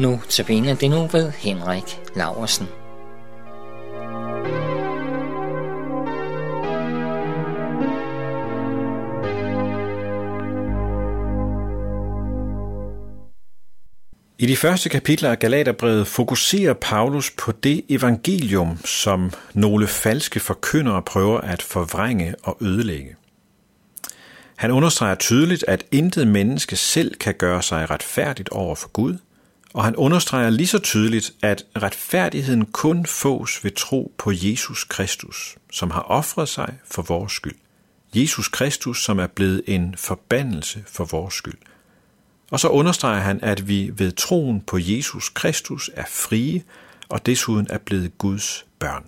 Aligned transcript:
Nu 0.00 0.20
tabiner 0.28 0.74
det 0.74 0.90
nu 0.90 1.06
ved 1.06 1.30
Henrik 1.30 2.00
Laversen. 2.16 2.66
I 14.38 14.46
de 14.46 14.56
første 14.56 14.88
kapitler 14.88 15.30
af 15.30 15.38
Galaterbrevet 15.38 16.06
fokuserer 16.06 16.74
Paulus 16.74 17.30
på 17.30 17.52
det 17.52 17.84
evangelium, 17.88 18.78
som 18.84 19.32
nogle 19.54 19.86
falske 19.86 20.40
forkyndere 20.40 21.02
prøver 21.02 21.40
at 21.40 21.62
forvrænge 21.62 22.34
og 22.42 22.56
ødelægge. 22.60 23.16
Han 24.56 24.70
understreger 24.70 25.14
tydeligt, 25.14 25.64
at 25.68 25.84
intet 25.92 26.28
menneske 26.28 26.76
selv 26.76 27.14
kan 27.14 27.34
gøre 27.34 27.62
sig 27.62 27.90
retfærdigt 27.90 28.48
over 28.48 28.74
for 28.74 28.88
Gud, 28.88 29.16
og 29.74 29.84
han 29.84 29.96
understreger 29.96 30.50
lige 30.50 30.66
så 30.66 30.78
tydeligt, 30.78 31.32
at 31.42 31.64
retfærdigheden 31.82 32.66
kun 32.66 33.06
fås 33.06 33.64
ved 33.64 33.70
tro 33.70 34.12
på 34.18 34.32
Jesus 34.34 34.84
Kristus, 34.84 35.56
som 35.72 35.90
har 35.90 36.00
ofret 36.00 36.48
sig 36.48 36.78
for 36.84 37.02
vores 37.02 37.32
skyld. 37.32 37.56
Jesus 38.14 38.48
Kristus, 38.48 39.04
som 39.04 39.18
er 39.18 39.26
blevet 39.26 39.62
en 39.66 39.94
forbandelse 39.98 40.84
for 40.86 41.04
vores 41.04 41.34
skyld. 41.34 41.58
Og 42.50 42.60
så 42.60 42.68
understreger 42.68 43.20
han, 43.20 43.40
at 43.42 43.68
vi 43.68 43.90
ved 43.94 44.12
troen 44.12 44.60
på 44.60 44.78
Jesus 44.80 45.28
Kristus 45.28 45.90
er 45.94 46.04
frie 46.08 46.62
og 47.08 47.26
desuden 47.26 47.66
er 47.70 47.78
blevet 47.78 48.18
Guds 48.18 48.66
børn. 48.78 49.04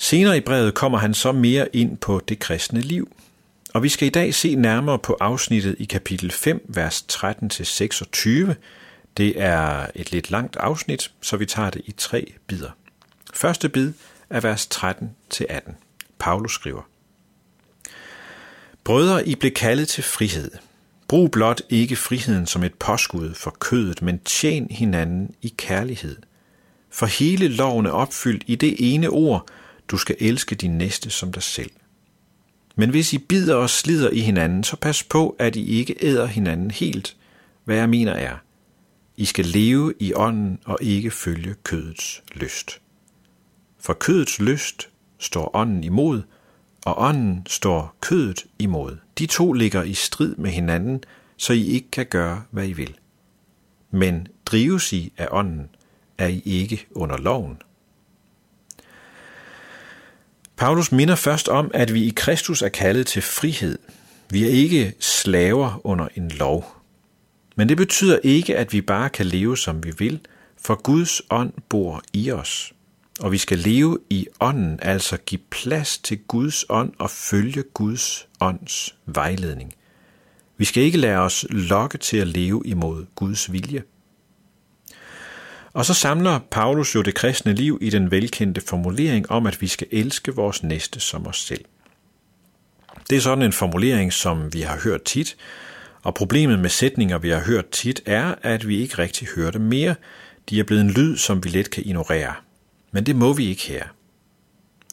Senere 0.00 0.36
i 0.36 0.40
brevet 0.40 0.74
kommer 0.74 0.98
han 0.98 1.14
så 1.14 1.32
mere 1.32 1.76
ind 1.76 1.96
på 1.98 2.20
det 2.28 2.38
kristne 2.38 2.80
liv, 2.80 3.12
og 3.74 3.82
vi 3.82 3.88
skal 3.88 4.06
i 4.06 4.10
dag 4.10 4.34
se 4.34 4.54
nærmere 4.54 4.98
på 4.98 5.16
afsnittet 5.20 5.76
i 5.78 5.84
kapitel 5.84 6.30
5, 6.30 6.64
vers 6.68 7.04
13-26. 7.12 8.54
Det 9.16 9.40
er 9.40 9.86
et 9.94 10.12
lidt 10.12 10.30
langt 10.30 10.56
afsnit, 10.56 11.10
så 11.20 11.36
vi 11.36 11.46
tager 11.46 11.70
det 11.70 11.82
i 11.84 11.92
tre 11.92 12.32
bidder. 12.46 12.70
Første 13.34 13.68
bid 13.68 13.92
er 14.30 14.40
vers 14.40 14.68
13-18. 14.74 15.72
Paulus 16.18 16.54
skriver, 16.54 16.82
Brødre, 18.84 19.28
I 19.28 19.34
blev 19.34 19.52
kaldet 19.52 19.88
til 19.88 20.04
frihed. 20.04 20.50
Brug 21.08 21.30
blot 21.30 21.62
ikke 21.68 21.96
friheden 21.96 22.46
som 22.46 22.64
et 22.64 22.74
påskud 22.74 23.34
for 23.34 23.50
kødet, 23.50 24.02
men 24.02 24.18
tjen 24.18 24.66
hinanden 24.70 25.34
i 25.42 25.54
kærlighed. 25.56 26.16
For 26.90 27.06
hele 27.06 27.48
loven 27.48 27.86
er 27.86 27.90
opfyldt 27.90 28.44
i 28.46 28.54
det 28.54 28.76
ene 28.78 29.08
ord, 29.08 29.48
du 29.88 29.96
skal 29.96 30.16
elske 30.20 30.54
din 30.54 30.78
næste 30.78 31.10
som 31.10 31.32
dig 31.32 31.42
selv. 31.42 31.70
Men 32.76 32.90
hvis 32.90 33.12
I 33.12 33.18
bider 33.18 33.54
og 33.54 33.70
slider 33.70 34.10
i 34.10 34.20
hinanden, 34.20 34.64
så 34.64 34.76
pas 34.76 35.02
på, 35.02 35.36
at 35.38 35.56
I 35.56 35.78
ikke 35.78 35.96
æder 36.00 36.26
hinanden 36.26 36.70
helt. 36.70 37.16
Hvad 37.64 37.76
jeg 37.76 37.88
mener 37.88 38.12
er, 38.12 38.36
I 39.16 39.24
skal 39.24 39.44
leve 39.44 39.94
i 39.98 40.14
ånden 40.14 40.58
og 40.64 40.78
ikke 40.80 41.10
følge 41.10 41.54
kødets 41.64 42.22
lyst. 42.34 42.80
For 43.78 43.92
kødets 43.92 44.40
lyst 44.40 44.88
står 45.18 45.50
ånden 45.56 45.84
imod, 45.84 46.22
og 46.84 46.94
ånden 46.98 47.42
står 47.46 47.96
kødet 48.00 48.46
imod. 48.58 48.96
De 49.18 49.26
to 49.26 49.52
ligger 49.52 49.82
i 49.82 49.94
strid 49.94 50.36
med 50.36 50.50
hinanden, 50.50 51.04
så 51.36 51.52
I 51.52 51.66
ikke 51.66 51.90
kan 51.90 52.06
gøre, 52.06 52.42
hvad 52.50 52.68
I 52.68 52.72
vil. 52.72 52.96
Men 53.90 54.28
drives 54.46 54.92
I 54.92 55.12
af 55.18 55.28
ånden, 55.30 55.68
er 56.18 56.26
I 56.26 56.42
ikke 56.44 56.86
under 56.90 57.16
loven. 57.16 57.56
Paulus 60.60 60.92
minder 60.92 61.14
først 61.14 61.48
om, 61.48 61.70
at 61.74 61.94
vi 61.94 62.04
i 62.04 62.12
Kristus 62.16 62.62
er 62.62 62.68
kaldet 62.68 63.06
til 63.06 63.22
frihed. 63.22 63.78
Vi 64.30 64.44
er 64.44 64.48
ikke 64.48 64.92
slaver 64.98 65.80
under 65.84 66.08
en 66.16 66.28
lov. 66.28 66.76
Men 67.56 67.68
det 67.68 67.76
betyder 67.76 68.18
ikke, 68.22 68.56
at 68.56 68.72
vi 68.72 68.80
bare 68.80 69.08
kan 69.08 69.26
leve, 69.26 69.56
som 69.56 69.84
vi 69.84 69.92
vil, 69.98 70.20
for 70.62 70.82
Guds 70.82 71.22
ånd 71.30 71.52
bor 71.68 72.02
i 72.12 72.30
os. 72.30 72.72
Og 73.20 73.32
vi 73.32 73.38
skal 73.38 73.58
leve 73.58 73.98
i 74.10 74.26
ånden, 74.40 74.78
altså 74.82 75.16
give 75.16 75.40
plads 75.50 75.98
til 75.98 76.18
Guds 76.18 76.64
ånd 76.68 76.92
og 76.98 77.10
følge 77.10 77.62
Guds 77.62 78.28
ånds 78.40 78.94
vejledning. 79.06 79.74
Vi 80.56 80.64
skal 80.64 80.82
ikke 80.82 80.98
lade 80.98 81.18
os 81.18 81.46
lokke 81.50 81.98
til 81.98 82.16
at 82.16 82.28
leve 82.28 82.62
imod 82.64 83.06
Guds 83.14 83.52
vilje. 83.52 83.82
Og 85.72 85.84
så 85.84 85.94
samler 85.94 86.38
Paulus 86.50 86.94
jo 86.94 87.02
det 87.02 87.14
kristne 87.14 87.52
liv 87.52 87.78
i 87.80 87.90
den 87.90 88.10
velkendte 88.10 88.60
formulering 88.60 89.30
om, 89.30 89.46
at 89.46 89.60
vi 89.60 89.66
skal 89.66 89.86
elske 89.90 90.34
vores 90.34 90.62
næste 90.62 91.00
som 91.00 91.26
os 91.26 91.38
selv. 91.38 91.64
Det 93.10 93.16
er 93.16 93.20
sådan 93.20 93.44
en 93.44 93.52
formulering, 93.52 94.12
som 94.12 94.52
vi 94.52 94.60
har 94.60 94.80
hørt 94.84 95.02
tit, 95.02 95.36
og 96.02 96.14
problemet 96.14 96.58
med 96.58 96.70
sætninger, 96.70 97.18
vi 97.18 97.28
har 97.28 97.40
hørt 97.40 97.70
tit, 97.70 98.02
er, 98.06 98.34
at 98.42 98.68
vi 98.68 98.80
ikke 98.80 98.98
rigtig 98.98 99.28
hører 99.36 99.50
dem 99.50 99.62
mere. 99.62 99.94
De 100.50 100.60
er 100.60 100.64
blevet 100.64 100.82
en 100.82 100.90
lyd, 100.90 101.16
som 101.16 101.44
vi 101.44 101.48
let 101.48 101.70
kan 101.70 101.86
ignorere. 101.86 102.34
Men 102.92 103.06
det 103.06 103.16
må 103.16 103.32
vi 103.32 103.46
ikke 103.46 103.62
her. 103.62 103.84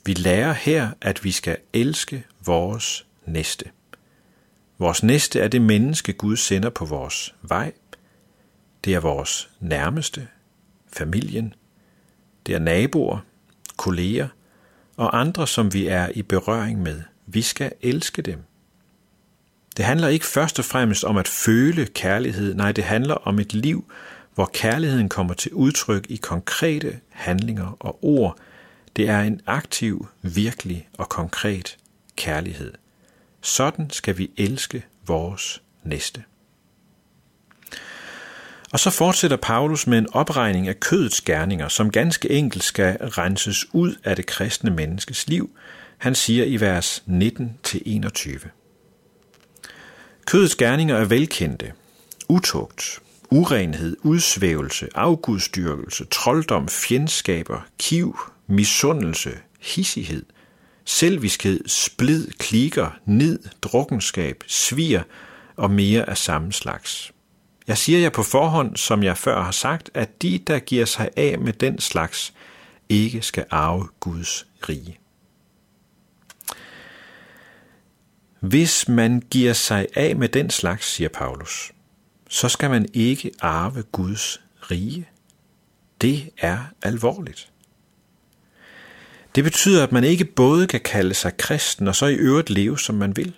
Vi 0.06 0.14
lærer 0.14 0.54
her, 0.54 0.90
at 1.02 1.24
vi 1.24 1.32
skal 1.32 1.58
elske 1.74 2.24
vores 2.46 3.06
næste. 3.26 3.66
Vores 4.80 5.04
næste 5.04 5.40
er 5.40 5.48
det 5.48 5.62
menneske, 5.62 6.14
Gud 6.14 6.38
sender 6.38 6.70
på 6.70 6.86
vores 6.86 7.36
vej. 7.42 7.72
Det 8.86 8.94
er 8.94 9.00
vores 9.00 9.50
nærmeste, 9.60 10.28
familien, 10.98 11.54
det 12.46 12.56
er 12.56 12.60
naboer, 12.60 13.20
kolleger 13.78 14.28
og 14.98 15.20
andre, 15.20 15.48
som 15.48 15.74
vi 15.74 15.88
er 15.88 16.10
i 16.16 16.22
berøring 16.22 16.82
med. 16.82 17.02
Vi 17.26 17.42
skal 17.42 17.72
elske 17.82 18.22
dem. 18.22 18.44
Det 19.78 19.86
handler 19.86 20.08
ikke 20.08 20.26
først 20.26 20.60
og 20.60 20.66
fremmest 20.66 21.04
om 21.04 21.18
at 21.18 21.28
føle 21.28 21.86
kærlighed, 21.86 22.54
nej, 22.54 22.72
det 22.72 22.84
handler 22.84 23.16
om 23.16 23.40
et 23.40 23.54
liv, 23.54 23.92
hvor 24.36 24.50
kærligheden 24.54 25.10
kommer 25.10 25.34
til 25.34 25.54
udtryk 25.54 26.06
i 26.10 26.16
konkrete 26.16 27.00
handlinger 27.10 27.78
og 27.80 28.04
ord. 28.04 28.38
Det 28.96 29.10
er 29.10 29.22
en 29.22 29.42
aktiv, 29.46 30.08
virkelig 30.22 30.90
og 30.98 31.10
konkret 31.10 31.78
kærlighed. 32.16 32.74
Sådan 33.42 33.90
skal 33.90 34.18
vi 34.18 34.32
elske 34.38 34.86
vores 35.08 35.62
næste. 35.84 36.24
Og 38.72 38.80
så 38.80 38.90
fortsætter 38.90 39.38
Paulus 39.38 39.88
med 39.88 39.98
en 39.98 40.08
opregning 40.14 40.68
af 40.68 40.80
kødets 40.80 41.22
gerninger, 41.22 41.68
som 41.68 41.92
ganske 41.92 42.32
enkelt 42.32 42.64
skal 42.64 42.98
renses 42.98 43.66
ud 43.74 43.96
af 44.04 44.16
det 44.16 44.26
kristne 44.26 44.72
menneskes 44.72 45.28
liv. 45.28 45.50
Han 45.98 46.16
siger 46.16 46.46
i 46.46 46.62
vers 46.62 47.04
19-21. 47.08 48.48
Kødets 50.26 50.56
gerninger 50.56 50.96
er 50.96 51.06
velkendte. 51.06 51.72
Utugt, 52.30 53.00
urenhed, 53.30 53.98
udsvævelse, 54.04 54.88
afgudstyrkelse, 54.96 56.06
trolddom, 56.06 56.68
fjendskaber, 56.68 57.68
kiv, 57.80 58.20
misundelse, 58.48 59.32
hissighed, 59.60 60.26
selviskhed, 60.86 61.68
splid, 61.68 62.28
klikker, 62.28 63.00
nid, 63.06 63.40
drukkenskab, 63.62 64.44
svir 64.48 65.02
og 65.56 65.72
mere 65.72 66.10
af 66.10 66.18
samme 66.18 66.54
slags. 66.54 67.12
Jeg 67.68 67.78
siger 67.78 68.00
jer 68.00 68.10
på 68.10 68.24
forhånd, 68.24 68.78
som 68.78 69.04
jeg 69.04 69.18
før 69.18 69.44
har 69.44 69.52
sagt, 69.52 69.90
at 69.94 70.22
de, 70.22 70.40
der 70.48 70.60
giver 70.60 70.86
sig 70.86 71.10
af 71.16 71.40
med 71.40 71.54
den 71.54 71.80
slags, 71.80 72.34
ikke 72.90 73.22
skal 73.22 73.46
arve 73.50 73.88
Guds 74.00 74.48
rige. 74.70 75.00
Hvis 78.40 78.88
man 78.88 79.24
giver 79.32 79.54
sig 79.54 79.88
af 79.96 80.16
med 80.16 80.30
den 80.30 80.50
slags, 80.50 80.86
siger 80.86 81.10
Paulus, 81.10 81.72
så 82.30 82.50
skal 82.50 82.70
man 82.70 82.86
ikke 82.94 83.32
arve 83.40 83.84
Guds 83.84 84.42
rige. 84.72 85.10
Det 86.02 86.30
er 86.38 86.60
alvorligt. 86.82 87.52
Det 89.36 89.44
betyder, 89.44 89.84
at 89.84 89.92
man 89.92 90.04
ikke 90.04 90.26
både 90.26 90.68
kan 90.68 90.82
kalde 90.82 91.14
sig 91.14 91.38
kristen 91.38 91.88
og 91.88 91.96
så 91.96 92.06
i 92.06 92.16
øvrigt 92.16 92.50
leve, 92.50 92.80
som 92.80 92.96
man 92.96 93.18
vil. 93.18 93.34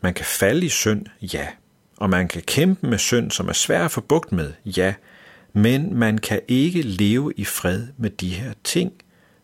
Man 0.00 0.14
kan 0.14 0.24
falde 0.24 0.66
i 0.66 0.68
synd, 0.68 1.06
ja, 1.22 1.48
og 1.98 2.10
man 2.10 2.28
kan 2.28 2.42
kæmpe 2.42 2.86
med 2.86 2.98
synd, 2.98 3.30
som 3.30 3.48
er 3.48 3.52
svær 3.52 3.84
at 3.84 3.90
få 3.90 4.00
bugt 4.00 4.32
med, 4.32 4.52
ja, 4.64 4.94
men 5.52 5.94
man 5.94 6.18
kan 6.18 6.40
ikke 6.48 6.82
leve 6.82 7.32
i 7.36 7.44
fred 7.44 7.86
med 7.96 8.10
de 8.10 8.28
her 8.28 8.52
ting, 8.64 8.92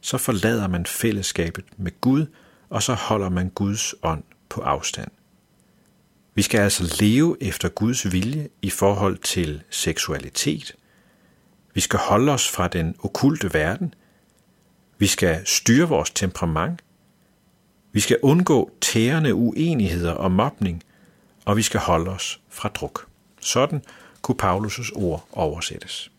så 0.00 0.18
forlader 0.18 0.68
man 0.68 0.86
fællesskabet 0.86 1.64
med 1.76 2.00
Gud, 2.00 2.26
og 2.70 2.82
så 2.82 2.94
holder 2.94 3.28
man 3.28 3.48
Guds 3.48 3.94
ånd 4.02 4.22
på 4.48 4.60
afstand. 4.60 5.10
Vi 6.34 6.42
skal 6.42 6.60
altså 6.60 6.96
leve 7.00 7.36
efter 7.40 7.68
Guds 7.68 8.12
vilje 8.12 8.48
i 8.62 8.70
forhold 8.70 9.18
til 9.18 9.62
seksualitet. 9.70 10.74
Vi 11.74 11.80
skal 11.80 11.98
holde 11.98 12.32
os 12.32 12.50
fra 12.50 12.68
den 12.68 12.94
okulte 12.98 13.54
verden. 13.54 13.94
Vi 14.98 15.06
skal 15.06 15.46
styre 15.46 15.88
vores 15.88 16.10
temperament. 16.10 16.80
Vi 17.92 18.00
skal 18.00 18.18
undgå 18.22 18.70
tærende 18.80 19.34
uenigheder 19.34 20.12
og 20.12 20.32
mobning– 20.32 20.82
og 21.44 21.56
vi 21.56 21.62
skal 21.62 21.80
holde 21.80 22.10
os 22.10 22.40
fra 22.50 22.68
druk. 22.68 23.06
Sådan 23.40 23.82
kunne 24.22 24.36
Paulus' 24.42 24.92
ord 24.94 25.28
oversættes. 25.32 26.10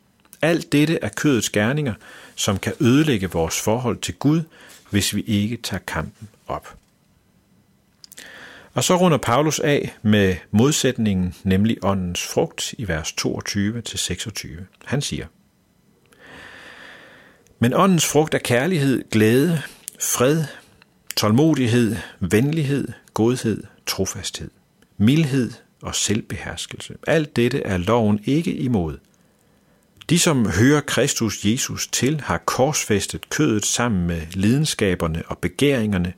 Alt 0.41 0.71
dette 0.71 0.99
er 1.01 1.09
kødets 1.09 1.49
gerninger, 1.49 1.93
som 2.35 2.59
kan 2.59 2.73
ødelægge 2.79 3.31
vores 3.31 3.61
forhold 3.61 3.97
til 3.97 4.13
Gud, 4.13 4.41
hvis 4.89 5.15
vi 5.15 5.21
ikke 5.21 5.57
tager 5.57 5.83
kampen 5.87 6.29
op. 6.47 6.75
Og 8.73 8.83
så 8.83 8.95
runder 8.95 9.17
Paulus 9.17 9.59
af 9.59 9.95
med 10.01 10.35
modsætningen, 10.51 11.35
nemlig 11.43 11.77
åndens 11.81 12.23
frugt 12.23 12.73
i 12.77 12.87
vers 12.87 13.11
22-26. 13.11 14.47
Han 14.85 15.01
siger, 15.01 15.25
Men 17.59 17.73
åndens 17.73 18.05
frugt 18.05 18.33
er 18.33 18.39
kærlighed, 18.39 19.09
glæde, 19.11 19.61
fred, 19.99 20.43
tålmodighed, 21.15 21.95
venlighed, 22.19 22.87
godhed, 23.13 23.63
trofasthed, 23.85 24.49
mildhed 24.97 25.51
og 25.81 25.95
selvbeherskelse. 25.95 26.95
Alt 27.07 27.35
dette 27.35 27.61
er 27.61 27.77
loven 27.77 28.19
ikke 28.25 28.53
imod. 28.53 28.97
De, 30.09 30.19
som 30.19 30.49
hører 30.49 30.81
Kristus 30.81 31.45
Jesus 31.45 31.87
til, 31.87 32.21
har 32.21 32.37
korsfæstet 32.37 33.29
kødet 33.29 33.65
sammen 33.65 34.07
med 34.07 34.21
lidenskaberne 34.33 35.23
og 35.27 35.37
begæringerne. 35.37 36.13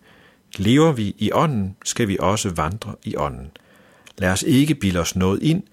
Lever 0.57 0.91
vi 0.91 1.15
i 1.17 1.31
ånden, 1.31 1.75
skal 1.85 2.07
vi 2.07 2.17
også 2.19 2.49
vandre 2.49 2.95
i 3.03 3.15
ånden. 3.15 3.51
Lad 4.17 4.29
os 4.29 4.43
ikke 4.43 4.75
bilde 4.75 4.99
os 4.99 5.15
noget 5.15 5.43
ind. 5.43 5.63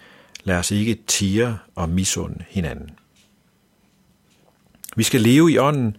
Lad 0.44 0.56
os 0.56 0.70
ikke 0.70 0.98
tire 1.06 1.58
og 1.74 1.88
misunde 1.88 2.44
hinanden. 2.48 2.90
Vi 4.96 5.02
skal 5.02 5.20
leve 5.20 5.52
i 5.52 5.58
ånden, 5.58 5.96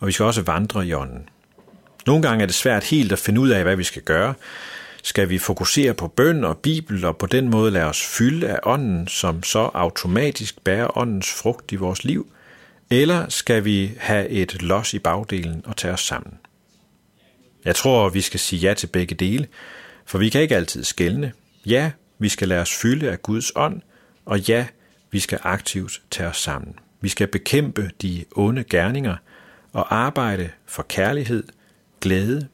og 0.00 0.06
vi 0.06 0.12
skal 0.12 0.24
også 0.24 0.42
vandre 0.42 0.86
i 0.86 0.92
ånden. 0.94 1.28
Nogle 2.06 2.22
gange 2.22 2.42
er 2.42 2.46
det 2.46 2.54
svært 2.54 2.84
helt 2.84 3.12
at 3.12 3.18
finde 3.18 3.40
ud 3.40 3.48
af, 3.48 3.62
hvad 3.62 3.76
vi 3.76 3.84
skal 3.84 4.02
gøre. 4.02 4.34
Skal 5.02 5.28
vi 5.28 5.38
fokusere 5.38 5.94
på 5.94 6.08
bøn 6.08 6.44
og 6.44 6.58
bibel 6.58 7.04
og 7.04 7.16
på 7.16 7.26
den 7.26 7.48
måde 7.48 7.70
lade 7.70 7.84
os 7.84 8.06
fylde 8.06 8.48
af 8.48 8.58
ånden, 8.62 9.08
som 9.08 9.42
så 9.42 9.58
automatisk 9.58 10.64
bærer 10.64 10.98
åndens 10.98 11.32
frugt 11.32 11.72
i 11.72 11.76
vores 11.76 12.04
liv? 12.04 12.32
Eller 12.90 13.28
skal 13.28 13.64
vi 13.64 13.92
have 13.98 14.28
et 14.28 14.62
los 14.62 14.94
i 14.94 14.98
bagdelen 14.98 15.62
og 15.66 15.76
tage 15.76 15.94
os 15.94 16.00
sammen? 16.00 16.34
Jeg 17.64 17.74
tror, 17.74 18.08
vi 18.08 18.20
skal 18.20 18.40
sige 18.40 18.60
ja 18.60 18.74
til 18.74 18.86
begge 18.86 19.14
dele, 19.14 19.46
for 20.06 20.18
vi 20.18 20.28
kan 20.28 20.40
ikke 20.40 20.56
altid 20.56 20.84
skælne. 20.84 21.32
Ja, 21.66 21.90
vi 22.18 22.28
skal 22.28 22.48
lade 22.48 22.60
os 22.60 22.74
fylde 22.74 23.10
af 23.10 23.22
Guds 23.22 23.52
ånd, 23.56 23.80
og 24.24 24.40
ja, 24.40 24.66
vi 25.10 25.20
skal 25.20 25.38
aktivt 25.42 26.02
tage 26.10 26.28
os 26.28 26.36
sammen. 26.36 26.74
Vi 27.00 27.08
skal 27.08 27.26
bekæmpe 27.26 27.90
de 28.02 28.24
onde 28.36 28.64
gerninger 28.64 29.16
og 29.72 29.94
arbejde 29.94 30.50
for 30.66 30.82
kærlighed, 30.82 31.44
glæde, 32.00 32.48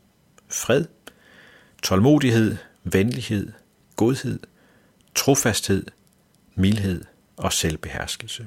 fred, 0.50 0.84
tålmodighed, 1.82 2.56
venlighed, 2.84 3.52
godhed, 3.96 4.38
trofasthed, 5.14 5.84
mildhed 6.54 7.04
og 7.36 7.52
selvbeherskelse. 7.52 8.46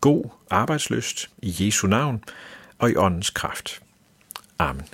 God 0.00 0.24
arbejdsløst 0.50 1.30
i 1.42 1.54
Jesu 1.60 1.86
navn 1.86 2.24
og 2.78 2.90
i 2.90 2.96
åndens 2.96 3.30
kraft. 3.30 3.82
Amen. 4.58 4.88